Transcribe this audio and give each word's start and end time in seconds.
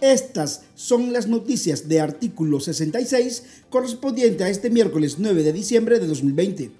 Estas 0.00 0.62
son 0.74 1.12
las 1.12 1.28
noticias 1.28 1.86
de 1.88 2.00
artículo 2.00 2.58
66 2.58 3.44
correspondiente 3.68 4.44
a 4.44 4.48
este 4.48 4.70
miércoles 4.70 5.16
9 5.18 5.42
de 5.42 5.52
diciembre 5.52 5.98
de 5.98 6.06
2020. 6.06 6.70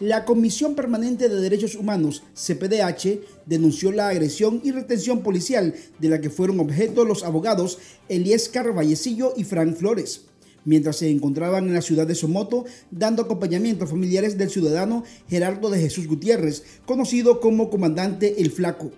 La 0.00 0.24
Comisión 0.24 0.76
Permanente 0.76 1.28
de 1.28 1.40
Derechos 1.40 1.74
Humanos, 1.74 2.22
CPDH, 2.34 3.20
denunció 3.46 3.90
la 3.90 4.08
agresión 4.08 4.60
y 4.62 4.70
retención 4.70 5.22
policial 5.22 5.74
de 5.98 6.08
la 6.08 6.20
que 6.20 6.30
fueron 6.30 6.60
objeto 6.60 7.04
los 7.04 7.24
abogados 7.24 7.78
Elías 8.08 8.48
Carvallecillo 8.48 9.32
y 9.36 9.42
Frank 9.42 9.74
Flores, 9.74 10.26
mientras 10.68 10.96
se 10.96 11.10
encontraban 11.10 11.66
en 11.66 11.74
la 11.74 11.82
ciudad 11.82 12.06
de 12.06 12.14
Somoto 12.14 12.66
dando 12.90 13.22
acompañamiento 13.22 13.84
a 13.84 13.88
familiares 13.88 14.36
del 14.36 14.50
ciudadano 14.50 15.02
Gerardo 15.28 15.70
de 15.70 15.80
Jesús 15.80 16.06
Gutiérrez, 16.06 16.62
conocido 16.84 17.40
como 17.40 17.70
Comandante 17.70 18.40
El 18.40 18.50
Flaco 18.50 18.92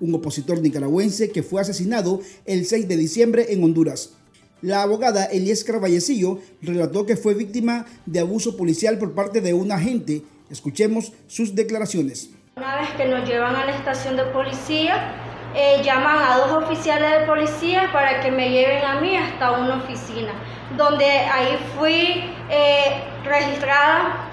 un 0.00 0.14
opositor 0.14 0.60
nicaragüense 0.60 1.30
que 1.30 1.42
fue 1.42 1.60
asesinado 1.60 2.20
el 2.44 2.66
6 2.66 2.88
de 2.88 2.96
diciembre 2.96 3.46
en 3.50 3.64
Honduras. 3.64 4.14
La 4.62 4.82
abogada 4.82 5.24
Elías 5.24 5.64
Carvallecillo 5.64 6.38
relató 6.62 7.06
que 7.06 7.16
fue 7.16 7.34
víctima 7.34 7.86
de 8.06 8.20
abuso 8.20 8.56
policial 8.56 8.98
por 8.98 9.14
parte 9.14 9.40
de 9.40 9.54
un 9.54 9.72
agente. 9.72 10.22
Escuchemos 10.50 11.12
sus 11.26 11.54
declaraciones. 11.54 12.30
Una 12.56 12.80
vez 12.80 12.90
que 12.96 13.06
nos 13.06 13.28
llevan 13.28 13.54
a 13.54 13.66
la 13.66 13.76
estación 13.76 14.16
de 14.16 14.24
policía, 14.26 15.25
eh, 15.58 15.80
llaman 15.82 16.18
a 16.18 16.36
dos 16.36 16.64
oficiales 16.64 17.10
de 17.20 17.26
policía 17.26 17.88
para 17.90 18.20
que 18.20 18.30
me 18.30 18.50
lleven 18.50 18.84
a 18.84 19.00
mí 19.00 19.16
hasta 19.16 19.52
una 19.52 19.76
oficina, 19.76 20.32
donde 20.76 21.06
ahí 21.06 21.58
fui 21.74 22.30
eh, 22.50 23.02
registrada, 23.24 24.28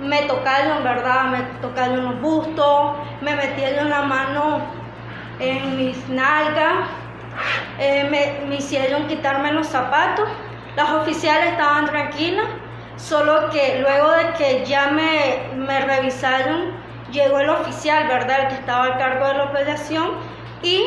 me 0.00 0.22
tocaron, 0.22 0.84
¿verdad? 0.84 1.24
Me 1.24 1.42
tocaron 1.60 2.04
los 2.04 2.20
bustos, 2.20 2.92
me 3.20 3.34
metieron 3.34 3.90
la 3.90 4.02
mano 4.02 4.60
en 5.40 5.76
mis 5.76 6.08
nalgas, 6.08 6.86
eh, 7.80 8.38
me, 8.48 8.54
hicieron 8.54 9.08
quitarme 9.08 9.50
los 9.50 9.66
zapatos. 9.66 10.28
Las 10.76 10.90
oficiales 10.92 11.54
estaban 11.54 11.86
tranquilas, 11.86 12.46
solo 12.94 13.50
que 13.50 13.80
luego 13.80 14.12
de 14.12 14.32
que 14.34 14.64
ya 14.64 14.92
me, 14.92 15.56
me 15.56 15.80
revisaron, 15.80 16.70
llegó 17.10 17.40
el 17.40 17.50
oficial, 17.50 18.06
¿verdad?, 18.06 18.42
el 18.42 18.48
que 18.48 18.54
estaba 18.54 18.84
a 18.86 18.96
cargo 18.96 19.26
de 19.26 19.34
la 19.34 19.44
operación, 19.46 20.38
y 20.62 20.84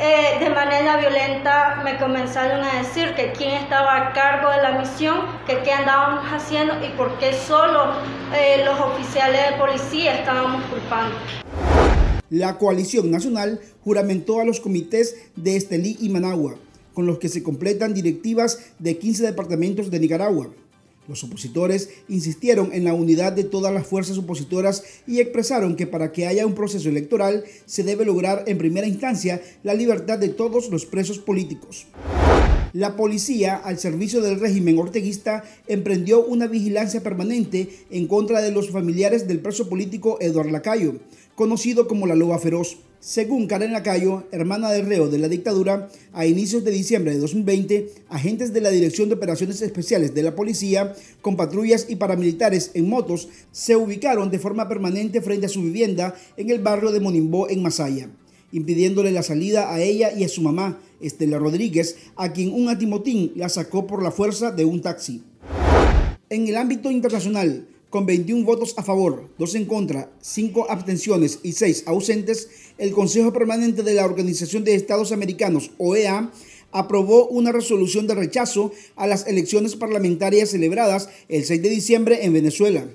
eh, 0.00 0.38
de 0.38 0.50
manera 0.50 0.96
violenta 0.96 1.80
me 1.82 1.98
comenzaron 1.98 2.64
a 2.64 2.78
decir 2.82 3.14
que 3.16 3.32
quién 3.32 3.50
estaba 3.54 3.96
a 3.96 4.12
cargo 4.12 4.50
de 4.50 4.62
la 4.62 4.78
misión, 4.78 5.18
que 5.46 5.60
qué 5.64 5.72
andábamos 5.72 6.24
haciendo 6.32 6.74
y 6.84 6.96
por 6.96 7.18
qué 7.18 7.32
solo 7.32 7.94
eh, 8.32 8.64
los 8.64 8.78
oficiales 8.78 9.50
de 9.50 9.56
policía 9.56 10.18
estábamos 10.18 10.62
culpando. 10.66 11.16
La 12.30 12.58
coalición 12.58 13.10
nacional 13.10 13.60
juramentó 13.82 14.40
a 14.40 14.44
los 14.44 14.60
comités 14.60 15.16
de 15.34 15.56
Estelí 15.56 15.96
y 16.00 16.10
Managua, 16.10 16.54
con 16.94 17.06
los 17.06 17.18
que 17.18 17.28
se 17.28 17.42
completan 17.42 17.94
directivas 17.94 18.72
de 18.78 18.98
15 18.98 19.24
departamentos 19.24 19.90
de 19.90 19.98
Nicaragua. 19.98 20.48
Los 21.08 21.24
opositores 21.24 21.88
insistieron 22.08 22.72
en 22.72 22.84
la 22.84 22.92
unidad 22.92 23.32
de 23.32 23.44
todas 23.44 23.72
las 23.72 23.86
fuerzas 23.86 24.18
opositoras 24.18 24.84
y 25.06 25.20
expresaron 25.20 25.74
que 25.74 25.86
para 25.86 26.12
que 26.12 26.26
haya 26.26 26.46
un 26.46 26.54
proceso 26.54 26.90
electoral 26.90 27.44
se 27.64 27.82
debe 27.82 28.04
lograr 28.04 28.44
en 28.46 28.58
primera 28.58 28.86
instancia 28.86 29.40
la 29.62 29.72
libertad 29.72 30.18
de 30.18 30.28
todos 30.28 30.68
los 30.68 30.84
presos 30.84 31.18
políticos. 31.18 31.86
La 32.74 32.96
policía, 32.96 33.56
al 33.56 33.78
servicio 33.78 34.20
del 34.20 34.38
régimen 34.38 34.78
orteguista, 34.78 35.42
emprendió 35.68 36.22
una 36.24 36.46
vigilancia 36.46 37.02
permanente 37.02 37.70
en 37.90 38.06
contra 38.06 38.42
de 38.42 38.52
los 38.52 38.70
familiares 38.70 39.26
del 39.26 39.40
preso 39.40 39.70
político 39.70 40.18
Eduardo 40.20 40.50
Lacayo, 40.50 40.96
conocido 41.34 41.88
como 41.88 42.06
la 42.06 42.14
Loba 42.14 42.38
Feroz. 42.38 42.76
Según 43.00 43.46
Karen 43.46 43.72
Lacayo, 43.72 44.24
hermana 44.32 44.70
del 44.70 44.84
reo 44.84 45.08
de 45.08 45.18
la 45.18 45.28
dictadura, 45.28 45.88
a 46.12 46.26
inicios 46.26 46.62
de 46.62 46.72
diciembre 46.72 47.12
de 47.12 47.20
2020, 47.20 47.90
agentes 48.10 48.52
de 48.52 48.60
la 48.60 48.70
Dirección 48.70 49.08
de 49.08 49.14
Operaciones 49.14 49.62
Especiales 49.62 50.14
de 50.14 50.24
la 50.24 50.34
Policía, 50.34 50.94
con 51.22 51.36
patrullas 51.36 51.86
y 51.88 51.96
paramilitares 51.96 52.72
en 52.74 52.88
motos, 52.88 53.28
se 53.50 53.76
ubicaron 53.76 54.30
de 54.30 54.40
forma 54.40 54.68
permanente 54.68 55.22
frente 55.22 55.46
a 55.46 55.50
su 55.50 55.62
vivienda 55.62 56.14
en 56.36 56.50
el 56.50 56.58
barrio 56.58 56.92
de 56.92 57.00
Monimbó, 57.00 57.48
en 57.48 57.62
Masaya 57.62 58.10
impidiéndole 58.52 59.10
la 59.10 59.22
salida 59.22 59.72
a 59.72 59.80
ella 59.80 60.12
y 60.12 60.24
a 60.24 60.28
su 60.28 60.42
mamá, 60.42 60.78
Estela 61.00 61.38
Rodríguez, 61.38 61.96
a 62.16 62.32
quien 62.32 62.52
un 62.52 62.68
atimotín 62.68 63.32
la 63.36 63.48
sacó 63.48 63.86
por 63.86 64.02
la 64.02 64.10
fuerza 64.10 64.50
de 64.50 64.64
un 64.64 64.82
taxi. 64.82 65.22
En 66.30 66.46
el 66.46 66.56
ámbito 66.56 66.90
internacional, 66.90 67.66
con 67.90 68.04
21 68.04 68.44
votos 68.44 68.74
a 68.76 68.82
favor, 68.82 69.30
2 69.38 69.54
en 69.54 69.64
contra, 69.64 70.10
5 70.20 70.70
abstenciones 70.70 71.40
y 71.42 71.52
6 71.52 71.84
ausentes, 71.86 72.48
el 72.76 72.92
Consejo 72.92 73.32
Permanente 73.32 73.82
de 73.82 73.94
la 73.94 74.04
Organización 74.04 74.64
de 74.64 74.74
Estados 74.74 75.10
Americanos, 75.12 75.70
OEA, 75.78 76.30
aprobó 76.70 77.28
una 77.28 77.50
resolución 77.50 78.06
de 78.06 78.14
rechazo 78.14 78.72
a 78.96 79.06
las 79.06 79.26
elecciones 79.26 79.74
parlamentarias 79.74 80.50
celebradas 80.50 81.08
el 81.28 81.44
6 81.44 81.62
de 81.62 81.68
diciembre 81.70 82.24
en 82.24 82.34
Venezuela 82.34 82.86